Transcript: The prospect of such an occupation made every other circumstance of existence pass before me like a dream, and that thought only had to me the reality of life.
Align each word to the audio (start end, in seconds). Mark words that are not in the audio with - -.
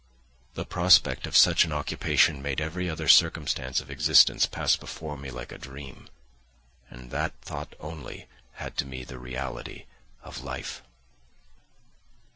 The 0.55 0.65
prospect 0.65 1.27
of 1.27 1.37
such 1.37 1.63
an 1.63 1.71
occupation 1.71 2.41
made 2.41 2.59
every 2.59 2.89
other 2.89 3.07
circumstance 3.07 3.79
of 3.79 3.91
existence 3.91 4.47
pass 4.47 4.75
before 4.75 5.15
me 5.15 5.29
like 5.29 5.51
a 5.51 5.59
dream, 5.59 6.09
and 6.89 7.11
that 7.11 7.33
thought 7.43 7.75
only 7.79 8.25
had 8.53 8.77
to 8.77 8.87
me 8.87 9.03
the 9.03 9.19
reality 9.19 9.85
of 10.23 10.41
life. 10.41 10.81